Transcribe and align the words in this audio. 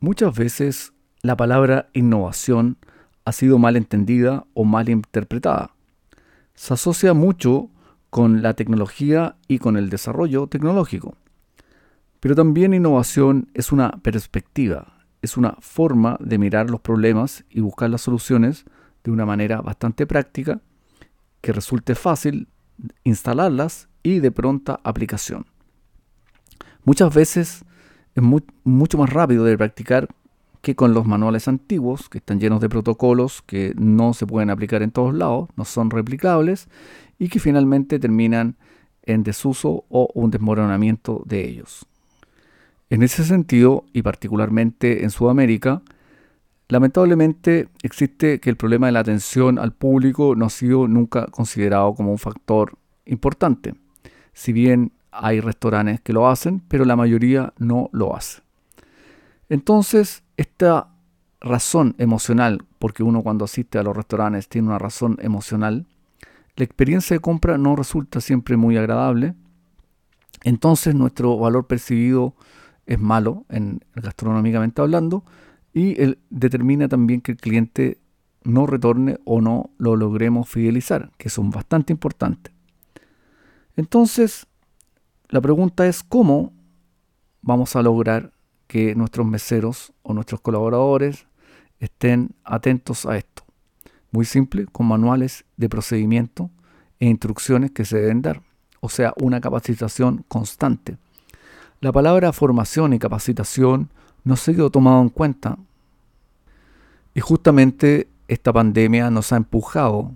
Muchas 0.00 0.36
veces 0.36 0.92
la 1.22 1.36
palabra 1.36 1.88
innovación 1.92 2.78
ha 3.24 3.32
sido 3.32 3.58
mal 3.58 3.76
entendida 3.76 4.46
o 4.54 4.64
mal 4.64 4.88
interpretada. 4.88 5.74
Se 6.54 6.74
asocia 6.74 7.14
mucho 7.14 7.68
con 8.08 8.40
la 8.40 8.54
tecnología 8.54 9.36
y 9.48 9.58
con 9.58 9.76
el 9.76 9.90
desarrollo 9.90 10.46
tecnológico. 10.46 11.16
Pero 12.20 12.36
también 12.36 12.74
innovación 12.74 13.50
es 13.54 13.72
una 13.72 13.90
perspectiva, 13.90 15.04
es 15.20 15.36
una 15.36 15.56
forma 15.58 16.16
de 16.20 16.38
mirar 16.38 16.70
los 16.70 16.80
problemas 16.80 17.44
y 17.50 17.60
buscar 17.60 17.90
las 17.90 18.02
soluciones 18.02 18.66
de 19.02 19.10
una 19.10 19.26
manera 19.26 19.60
bastante 19.60 20.06
práctica 20.06 20.60
que 21.40 21.52
resulte 21.52 21.96
fácil 21.96 22.46
instalarlas 23.02 23.88
y 24.04 24.20
de 24.20 24.30
pronta 24.30 24.78
aplicación. 24.84 25.46
Muchas 26.84 27.12
veces 27.12 27.64
es 28.18 28.44
mucho 28.64 28.98
más 28.98 29.10
rápido 29.10 29.44
de 29.44 29.56
practicar 29.56 30.08
que 30.60 30.74
con 30.74 30.92
los 30.92 31.06
manuales 31.06 31.48
antiguos, 31.48 32.08
que 32.08 32.18
están 32.18 32.40
llenos 32.40 32.60
de 32.60 32.68
protocolos 32.68 33.42
que 33.42 33.74
no 33.76 34.12
se 34.12 34.26
pueden 34.26 34.50
aplicar 34.50 34.82
en 34.82 34.90
todos 34.90 35.14
lados, 35.14 35.48
no 35.56 35.64
son 35.64 35.90
replicables 35.90 36.68
y 37.18 37.28
que 37.28 37.38
finalmente 37.38 37.98
terminan 37.98 38.56
en 39.02 39.22
desuso 39.22 39.84
o 39.88 40.10
un 40.14 40.30
desmoronamiento 40.30 41.22
de 41.26 41.48
ellos. 41.48 41.86
En 42.90 43.02
ese 43.02 43.24
sentido, 43.24 43.84
y 43.92 44.02
particularmente 44.02 45.04
en 45.04 45.10
Sudamérica, 45.10 45.82
lamentablemente 46.68 47.68
existe 47.82 48.40
que 48.40 48.50
el 48.50 48.56
problema 48.56 48.86
de 48.86 48.92
la 48.92 49.00
atención 49.00 49.58
al 49.58 49.72
público 49.72 50.34
no 50.34 50.46
ha 50.46 50.50
sido 50.50 50.88
nunca 50.88 51.26
considerado 51.26 51.94
como 51.94 52.10
un 52.10 52.18
factor 52.18 52.76
importante. 53.06 53.74
Si 54.32 54.52
bien 54.52 54.92
hay 55.10 55.40
restaurantes 55.40 56.00
que 56.00 56.12
lo 56.12 56.28
hacen, 56.28 56.60
pero 56.68 56.84
la 56.84 56.96
mayoría 56.96 57.52
no 57.58 57.88
lo 57.92 58.16
hace. 58.16 58.42
Entonces, 59.48 60.22
esta 60.36 60.88
razón 61.40 61.94
emocional, 61.98 62.64
porque 62.78 63.02
uno 63.02 63.22
cuando 63.22 63.44
asiste 63.44 63.78
a 63.78 63.82
los 63.82 63.96
restaurantes 63.96 64.48
tiene 64.48 64.68
una 64.68 64.78
razón 64.78 65.16
emocional, 65.20 65.86
la 66.56 66.64
experiencia 66.64 67.14
de 67.14 67.20
compra 67.20 67.56
no 67.56 67.76
resulta 67.76 68.20
siempre 68.20 68.56
muy 68.56 68.76
agradable. 68.76 69.34
Entonces 70.42 70.94
nuestro 70.94 71.38
valor 71.38 71.68
percibido 71.68 72.34
es 72.86 72.98
malo, 72.98 73.44
en, 73.48 73.80
gastronómicamente 73.94 74.82
hablando, 74.82 75.24
y 75.72 75.96
determina 76.30 76.88
también 76.88 77.20
que 77.20 77.32
el 77.32 77.38
cliente 77.38 77.98
no 78.42 78.66
retorne 78.66 79.18
o 79.24 79.40
no 79.40 79.70
lo 79.78 79.94
logremos 79.94 80.48
fidelizar, 80.48 81.12
que 81.16 81.28
son 81.28 81.50
bastante 81.50 81.92
importantes. 81.92 82.52
Entonces, 83.76 84.47
la 85.28 85.40
pregunta 85.42 85.86
es 85.86 86.02
cómo 86.02 86.52
vamos 87.42 87.76
a 87.76 87.82
lograr 87.82 88.32
que 88.66 88.94
nuestros 88.94 89.26
meseros 89.26 89.92
o 90.02 90.14
nuestros 90.14 90.40
colaboradores 90.40 91.26
estén 91.80 92.34
atentos 92.44 93.04
a 93.04 93.16
esto. 93.16 93.44
Muy 94.10 94.24
simple, 94.24 94.66
con 94.66 94.86
manuales 94.86 95.44
de 95.56 95.68
procedimiento 95.68 96.50
e 96.98 97.06
instrucciones 97.06 97.70
que 97.72 97.84
se 97.84 97.98
deben 97.98 98.22
dar. 98.22 98.42
O 98.80 98.88
sea, 98.88 99.12
una 99.20 99.40
capacitación 99.40 100.24
constante. 100.28 100.96
La 101.80 101.92
palabra 101.92 102.32
formación 102.32 102.92
y 102.94 102.98
capacitación 102.98 103.90
no 104.24 104.36
se 104.36 104.52
ha 104.52 104.70
tomado 104.70 105.02
en 105.02 105.10
cuenta. 105.10 105.58
Y 107.14 107.20
justamente 107.20 108.08
esta 108.28 108.52
pandemia 108.52 109.10
nos 109.10 109.32
ha 109.32 109.36
empujado 109.36 110.12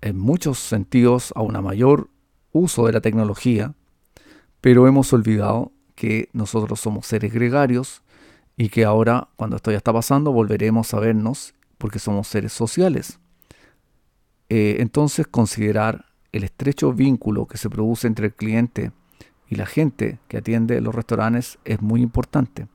en 0.00 0.18
muchos 0.18 0.58
sentidos 0.58 1.32
a 1.36 1.42
un 1.42 1.60
mayor 1.62 2.08
uso 2.52 2.86
de 2.86 2.92
la 2.92 3.00
tecnología 3.00 3.74
pero 4.62 4.86
hemos 4.86 5.12
olvidado 5.12 5.72
que 5.94 6.30
nosotros 6.32 6.80
somos 6.80 7.06
seres 7.06 7.34
gregarios 7.34 8.00
y 8.56 8.68
que 8.68 8.84
ahora, 8.84 9.28
cuando 9.36 9.56
esto 9.56 9.72
ya 9.72 9.76
está 9.76 9.92
pasando, 9.92 10.32
volveremos 10.32 10.94
a 10.94 11.00
vernos 11.00 11.52
porque 11.78 11.98
somos 11.98 12.28
seres 12.28 12.52
sociales. 12.52 13.18
Eh, 14.48 14.76
entonces, 14.78 15.26
considerar 15.26 16.06
el 16.30 16.44
estrecho 16.44 16.92
vínculo 16.92 17.46
que 17.46 17.58
se 17.58 17.68
produce 17.68 18.06
entre 18.06 18.26
el 18.26 18.34
cliente 18.34 18.92
y 19.48 19.56
la 19.56 19.66
gente 19.66 20.20
que 20.28 20.38
atiende 20.38 20.80
los 20.80 20.94
restaurantes 20.94 21.58
es 21.64 21.82
muy 21.82 22.00
importante. 22.00 22.68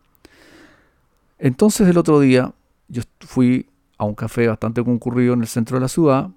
Entonces, 1.40 1.88
el 1.88 1.98
otro 1.98 2.20
día 2.20 2.54
yo 2.90 3.04
fui 3.22 3.70
a 3.98 4.04
un 4.04 4.14
café 4.14 4.48
bastante 4.48 4.84
concurrido 4.84 5.34
en 5.36 5.42
el 5.42 5.48
centro 5.48 5.78
de 5.78 5.82
la 5.82 5.88
ciudad, 5.88 6.32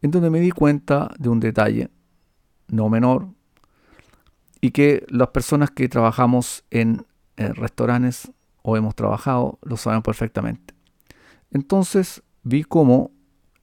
en 0.00 0.10
donde 0.10 0.30
me 0.30 0.40
di 0.40 0.52
cuenta 0.52 1.12
de 1.18 1.28
un 1.28 1.38
detalle 1.38 1.90
no 2.68 2.88
menor, 2.88 3.28
y 4.60 4.70
que 4.72 5.04
las 5.08 5.28
personas 5.28 5.70
que 5.70 5.88
trabajamos 5.88 6.64
en 6.70 7.06
restaurantes 7.36 8.30
o 8.62 8.76
hemos 8.76 8.94
trabajado 8.94 9.58
lo 9.62 9.76
saben 9.76 10.02
perfectamente. 10.02 10.74
Entonces 11.50 12.22
vi 12.42 12.64
cómo 12.64 13.10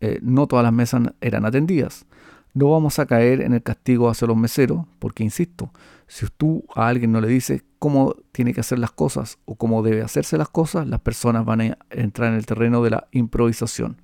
eh, 0.01 0.19
no 0.21 0.47
todas 0.47 0.63
las 0.63 0.73
mesas 0.73 1.01
eran 1.21 1.45
atendidas. 1.45 2.05
No 2.53 2.71
vamos 2.71 2.97
a 2.99 3.05
caer 3.05 3.41
en 3.41 3.53
el 3.53 3.61
castigo 3.61 4.09
hacia 4.09 4.27
los 4.27 4.37
meseros, 4.37 4.85
porque 4.99 5.23
insisto, 5.23 5.71
si 6.07 6.25
tú 6.37 6.65
a 6.73 6.87
alguien 6.87 7.11
no 7.11 7.21
le 7.21 7.27
dices 7.27 7.63
cómo 7.77 8.15
tiene 8.31 8.53
que 8.53 8.61
hacer 8.61 8.79
las 8.79 8.91
cosas 8.91 9.37
o 9.45 9.55
cómo 9.55 9.83
debe 9.83 10.01
hacerse 10.01 10.37
las 10.37 10.49
cosas, 10.49 10.87
las 10.87 11.01
personas 11.01 11.45
van 11.45 11.61
a 11.61 11.77
entrar 11.91 12.29
en 12.29 12.35
el 12.35 12.45
terreno 12.45 12.81
de 12.81 12.91
la 12.91 13.07
improvisación. 13.11 13.97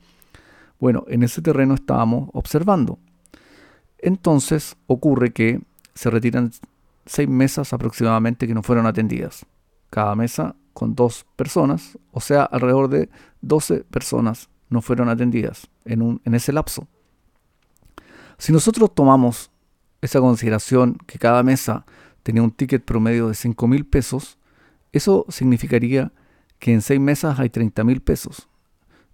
Bueno, 0.80 1.06
en 1.08 1.24
ese 1.24 1.42
terreno 1.42 1.74
estábamos 1.74 2.30
observando. 2.34 3.00
Entonces 3.98 4.76
ocurre 4.86 5.32
que 5.32 5.62
se 5.96 6.10
retiran 6.10 6.52
seis 7.06 7.28
mesas 7.28 7.74
aproximadamente 7.74 8.48
que 8.48 8.54
no 8.54 8.64
fueron 8.64 8.86
atendidas. 8.86 9.46
Cada 9.90 10.16
mesa 10.16 10.56
con 10.74 10.96
dos 10.96 11.26
personas, 11.36 11.98
o 12.12 12.20
sea, 12.20 12.44
alrededor 12.44 12.90
de 12.90 13.10
12 13.42 13.84
personas 13.84 14.50
no 14.70 14.82
fueron 14.82 15.10
atendidas 15.10 15.70
en, 15.86 16.02
un, 16.02 16.22
en 16.26 16.34
ese 16.34 16.52
lapso. 16.52 16.88
Si 18.38 18.52
nosotros 18.52 18.94
tomamos 18.96 19.52
esa 20.02 20.20
consideración 20.20 20.98
que 21.06 21.20
cada 21.20 21.44
mesa 21.44 21.86
tenía 22.24 22.42
un 22.42 22.52
ticket 22.52 22.84
promedio 22.84 23.28
de 23.28 23.36
5 23.36 23.68
mil 23.68 23.86
pesos, 23.86 24.38
eso 24.92 25.26
significaría 25.30 26.12
que 26.60 26.74
en 26.74 26.82
seis 26.82 27.00
mesas 27.00 27.40
hay 27.40 27.50
30 27.50 27.84
mil 27.84 28.02
pesos 28.02 28.48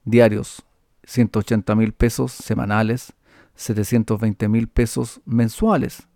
diarios, 0.04 0.64
180 1.04 1.76
mil 1.76 1.94
pesos 1.94 2.32
semanales, 2.32 3.14
720 3.56 4.48
mil 4.48 4.68
pesos 4.68 5.22
mensuales. 5.26 6.08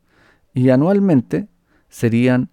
Y 0.53 0.69
anualmente 0.69 1.47
serían 1.93 2.49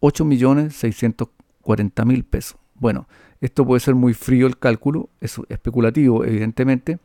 8.640.000 0.00 2.24
pesos. 2.24 2.56
Bueno, 2.76 3.06
esto 3.40 3.66
puede 3.66 3.80
ser 3.80 3.96
muy 3.96 4.14
frío 4.14 4.46
el 4.46 4.56
cálculo, 4.56 5.08
es 5.20 5.40
especulativo 5.48 6.24
evidentemente, 6.24 7.00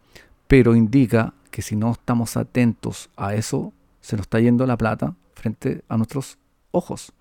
pero 0.48 0.76
indica 0.76 1.34
que 1.50 1.64
si 1.64 1.76
no 1.76 1.94
estamos 1.94 2.38
atentos 2.38 3.10
a 3.18 3.34
eso, 3.34 3.74
se 4.02 4.16
nos 4.16 4.26
está 4.26 4.40
yendo 4.40 4.68
la 4.68 4.78
plata 4.78 5.16
frente 5.34 5.84
a 5.90 5.98
nuestros 5.98 6.38
ojos. 6.70 7.12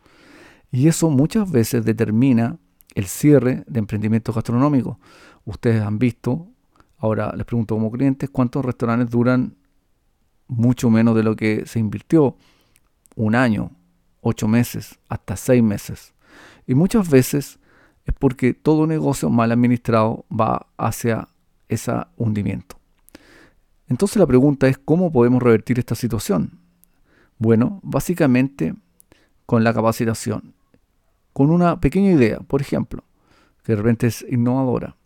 Y 0.70 0.88
eso 0.88 1.08
muchas 1.08 1.50
veces 1.50 1.86
determina 1.86 2.58
el 2.94 3.06
cierre 3.06 3.64
de 3.66 3.78
emprendimientos 3.78 4.34
gastronómicos. 4.34 4.98
Ustedes 5.46 5.80
han 5.80 5.98
visto, 5.98 6.46
ahora 6.98 7.32
les 7.34 7.46
pregunto 7.46 7.74
como 7.74 7.90
clientes, 7.90 8.28
cuántos 8.28 8.66
restaurantes 8.66 9.08
duran 9.08 9.56
mucho 10.46 10.90
menos 10.90 11.16
de 11.16 11.22
lo 11.22 11.36
que 11.36 11.64
se 11.64 11.78
invirtió. 11.78 12.36
Un 13.16 13.34
año, 13.34 13.70
ocho 14.20 14.48
meses, 14.48 14.98
hasta 15.08 15.36
seis 15.36 15.62
meses. 15.62 16.14
Y 16.66 16.74
muchas 16.74 17.08
veces 17.08 17.58
es 18.04 18.14
porque 18.18 18.54
todo 18.54 18.86
negocio 18.86 19.30
mal 19.30 19.52
administrado 19.52 20.24
va 20.28 20.66
hacia 20.76 21.28
ese 21.68 21.92
hundimiento. 22.16 22.78
Entonces 23.88 24.16
la 24.16 24.26
pregunta 24.26 24.68
es 24.68 24.78
cómo 24.78 25.12
podemos 25.12 25.42
revertir 25.42 25.78
esta 25.78 25.94
situación. 25.94 26.58
Bueno, 27.38 27.80
básicamente 27.82 28.74
con 29.46 29.64
la 29.64 29.72
capacitación, 29.72 30.54
con 31.32 31.50
una 31.50 31.80
pequeña 31.80 32.10
idea, 32.10 32.38
por 32.40 32.60
ejemplo, 32.60 33.04
que 33.62 33.72
de 33.72 33.76
repente 33.76 34.06
es 34.06 34.24
innovadora. 34.28 34.96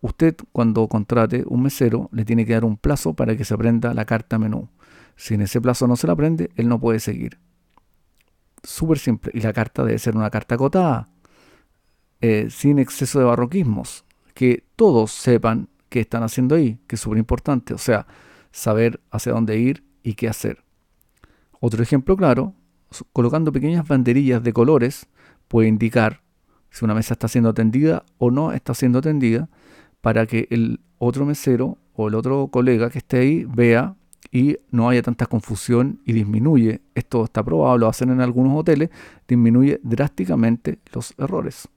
Usted 0.00 0.36
cuando 0.52 0.86
contrate 0.88 1.44
un 1.46 1.62
mesero 1.62 2.08
le 2.12 2.24
tiene 2.24 2.44
que 2.44 2.52
dar 2.52 2.64
un 2.64 2.76
plazo 2.76 3.14
para 3.14 3.36
que 3.36 3.44
se 3.44 3.54
aprenda 3.54 3.94
la 3.94 4.04
carta 4.04 4.38
menú. 4.38 4.68
Si 5.16 5.34
en 5.34 5.42
ese 5.42 5.60
plazo 5.60 5.86
no 5.86 5.96
se 5.96 6.06
la 6.06 6.12
aprende, 6.14 6.50
él 6.56 6.68
no 6.68 6.80
puede 6.80 6.98
seguir 7.00 7.38
súper 8.62 8.98
simple. 8.98 9.32
Y 9.34 9.40
la 9.40 9.52
carta 9.52 9.84
debe 9.84 9.98
ser 9.98 10.16
una 10.16 10.30
carta 10.30 10.54
acotada, 10.54 11.08
eh, 12.20 12.48
sin 12.50 12.78
exceso 12.78 13.18
de 13.18 13.24
barroquismos. 13.24 14.04
Que 14.34 14.64
todos 14.76 15.12
sepan 15.12 15.68
qué 15.88 16.00
están 16.00 16.22
haciendo 16.22 16.54
ahí, 16.54 16.78
que 16.86 16.96
es 16.96 17.00
súper 17.00 17.18
importante. 17.18 17.74
O 17.74 17.78
sea, 17.78 18.06
saber 18.50 19.00
hacia 19.10 19.32
dónde 19.32 19.58
ir 19.58 19.84
y 20.02 20.14
qué 20.14 20.28
hacer. 20.28 20.64
Otro 21.60 21.82
ejemplo 21.82 22.16
claro, 22.16 22.54
colocando 23.12 23.52
pequeñas 23.52 23.86
banderillas 23.86 24.42
de 24.42 24.52
colores 24.52 25.06
puede 25.48 25.68
indicar 25.68 26.22
si 26.70 26.84
una 26.84 26.94
mesa 26.94 27.14
está 27.14 27.28
siendo 27.28 27.50
atendida 27.50 28.04
o 28.18 28.30
no 28.30 28.52
está 28.52 28.74
siendo 28.74 29.00
atendida 29.00 29.48
para 30.00 30.26
que 30.26 30.48
el 30.50 30.80
otro 30.98 31.26
mesero 31.26 31.78
o 31.94 32.08
el 32.08 32.14
otro 32.14 32.48
colega 32.48 32.90
que 32.90 32.98
esté 32.98 33.18
ahí 33.18 33.44
vea 33.44 33.96
y 34.32 34.56
no 34.70 34.88
haya 34.88 35.02
tanta 35.02 35.26
confusión 35.26 36.00
y 36.06 36.14
disminuye, 36.14 36.80
esto 36.94 37.22
está 37.24 37.44
probado, 37.44 37.76
lo 37.76 37.86
hacen 37.86 38.10
en 38.10 38.22
algunos 38.22 38.58
hoteles, 38.58 38.88
disminuye 39.28 39.78
drásticamente 39.84 40.78
los 40.92 41.14
errores. 41.18 41.68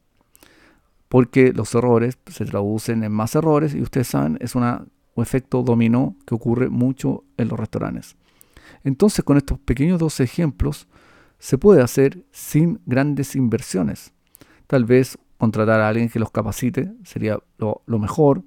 porque 1.08 1.54
los 1.54 1.74
errores 1.76 2.18
se 2.28 2.46
traducen 2.46 3.04
en 3.04 3.12
más 3.12 3.36
errores 3.36 3.74
y 3.74 3.82
ustedes 3.82 4.08
saben, 4.08 4.38
es 4.42 4.56
un 4.56 4.90
efecto 5.16 5.64
dominó 5.64 6.16
que 6.26 6.36
ocurre 6.36 6.70
mucho 6.70 7.24
en 7.38 7.48
los 7.48 7.60
restaurantes. 7.60 8.16
Entonces, 8.84 9.24
con 9.24 9.38
estos 9.38 9.60
pequeños 9.60 10.00
dos 10.00 10.20
ejemplos, 10.20 10.88
se 11.40 11.58
puede 11.58 11.82
hacer 11.82 12.26
sin 12.32 12.82
grandes 12.86 13.36
inversiones. 13.36 14.14
Tal 14.68 14.84
vez 14.86 15.18
contratar 15.38 15.80
a 15.80 15.88
alguien 15.88 16.10
que 16.10 16.20
los 16.20 16.32
capacite 16.32 16.92
sería 17.04 17.40
lo, 17.58 17.82
lo 17.86 18.00
mejor, 18.00 18.44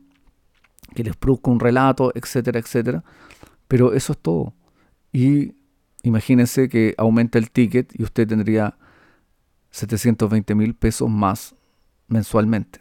que 0.94 1.04
les 1.04 1.16
produzca 1.16 1.50
un 1.50 1.60
relato, 1.60 2.12
etcétera, 2.14 2.58
etcétera. 2.58 3.04
Pero 3.68 3.92
eso 3.92 4.12
es 4.12 4.18
todo. 4.18 4.54
Y 5.12 5.54
imagínense 6.02 6.68
que 6.68 6.94
aumenta 6.98 7.38
el 7.38 7.50
ticket 7.50 7.92
y 7.98 8.02
usted 8.02 8.26
tendría 8.26 8.76
720 9.70 10.54
mil 10.54 10.74
pesos 10.74 11.08
más 11.08 11.54
mensualmente. 12.08 12.80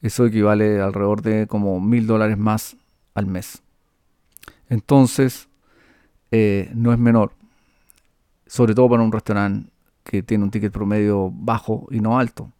Eso 0.00 0.26
equivale 0.26 0.80
alrededor 0.80 1.22
de 1.22 1.46
como 1.46 1.80
mil 1.80 2.06
dólares 2.06 2.36
más 2.36 2.76
al 3.14 3.26
mes. 3.26 3.62
Entonces, 4.68 5.48
eh, 6.30 6.70
no 6.74 6.92
es 6.92 6.98
menor. 6.98 7.32
Sobre 8.46 8.74
todo 8.74 8.88
para 8.88 9.02
un 9.02 9.12
restaurante 9.12 9.70
que 10.02 10.22
tiene 10.22 10.44
un 10.44 10.50
ticket 10.50 10.72
promedio 10.72 11.30
bajo 11.30 11.86
y 11.90 12.00
no 12.00 12.18
alto. 12.18 12.50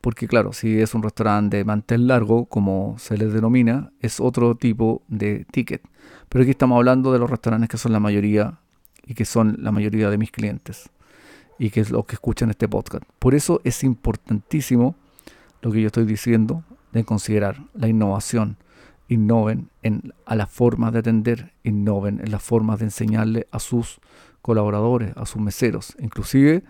Porque 0.00 0.26
claro, 0.26 0.52
si 0.52 0.80
es 0.80 0.94
un 0.94 1.02
restaurante 1.02 1.58
de 1.58 1.64
mantel 1.64 2.06
largo, 2.06 2.46
como 2.46 2.96
se 2.98 3.18
les 3.18 3.32
denomina, 3.32 3.92
es 4.00 4.18
otro 4.20 4.54
tipo 4.54 5.02
de 5.08 5.44
ticket. 5.50 5.82
Pero 6.28 6.42
aquí 6.42 6.52
estamos 6.52 6.76
hablando 6.76 7.12
de 7.12 7.18
los 7.18 7.28
restaurantes 7.28 7.68
que 7.68 7.76
son 7.76 7.92
la 7.92 8.00
mayoría 8.00 8.58
y 9.06 9.14
que 9.14 9.24
son 9.24 9.56
la 9.60 9.72
mayoría 9.72 10.08
de 10.08 10.16
mis 10.18 10.30
clientes 10.30 10.90
y 11.58 11.68
que 11.68 11.80
es 11.80 11.90
lo 11.90 12.04
que 12.04 12.14
escuchan 12.14 12.48
este 12.48 12.68
podcast. 12.68 13.04
Por 13.18 13.34
eso 13.34 13.60
es 13.64 13.84
importantísimo 13.84 14.94
lo 15.60 15.70
que 15.70 15.82
yo 15.82 15.88
estoy 15.88 16.06
diciendo 16.06 16.64
de 16.92 17.04
considerar 17.04 17.62
la 17.74 17.86
innovación. 17.86 18.56
Innoven 19.08 19.68
en, 19.82 20.14
a 20.24 20.36
las 20.36 20.48
formas 20.48 20.94
de 20.94 21.00
atender, 21.00 21.52
innoven 21.62 22.20
en 22.24 22.30
las 22.30 22.42
formas 22.42 22.78
de 22.78 22.86
enseñarle 22.86 23.46
a 23.50 23.58
sus 23.58 24.00
colaboradores, 24.40 25.14
a 25.16 25.26
sus 25.26 25.42
meseros, 25.42 25.94
inclusive 26.00 26.62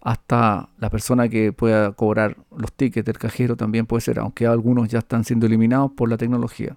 hasta 0.00 0.70
la 0.78 0.90
persona 0.90 1.28
que 1.28 1.52
pueda 1.52 1.92
cobrar 1.92 2.36
los 2.56 2.72
tickets 2.72 3.04
del 3.04 3.18
cajero 3.18 3.56
también 3.56 3.86
puede 3.86 4.00
ser, 4.00 4.18
aunque 4.18 4.46
algunos 4.46 4.88
ya 4.88 5.00
están 5.00 5.24
siendo 5.24 5.46
eliminados 5.46 5.92
por 5.92 6.08
la 6.08 6.16
tecnología. 6.16 6.76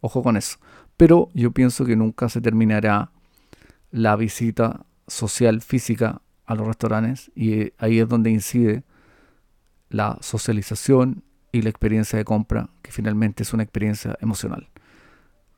Ojo 0.00 0.22
con 0.22 0.36
eso. 0.36 0.58
Pero 0.96 1.28
yo 1.34 1.52
pienso 1.52 1.84
que 1.84 1.96
nunca 1.96 2.28
se 2.28 2.40
terminará 2.40 3.12
la 3.90 4.16
visita 4.16 4.84
social 5.06 5.60
física 5.62 6.20
a 6.46 6.54
los 6.54 6.66
restaurantes 6.66 7.30
y 7.34 7.72
ahí 7.78 8.00
es 8.00 8.08
donde 8.08 8.30
incide 8.30 8.82
la 9.88 10.18
socialización 10.20 11.22
y 11.52 11.62
la 11.62 11.70
experiencia 11.70 12.18
de 12.18 12.24
compra, 12.24 12.70
que 12.82 12.90
finalmente 12.90 13.42
es 13.42 13.52
una 13.54 13.62
experiencia 13.62 14.16
emocional. 14.20 14.68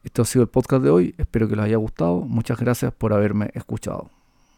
Esto 0.03 0.23
ha 0.23 0.25
sido 0.25 0.43
el 0.43 0.49
podcast 0.49 0.83
de 0.83 0.91
hoy, 0.91 1.15
espero 1.19 1.49
que 1.49 1.57
les 1.57 1.65
haya 1.65 1.77
gustado, 1.77 2.21
muchas 2.21 2.59
gracias 2.59 2.93
por 2.93 3.13
haberme 3.13 3.51
escuchado. 3.55 4.11